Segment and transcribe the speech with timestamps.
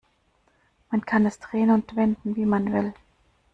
[0.89, 2.95] Man kann es drehen und wenden, wie man will.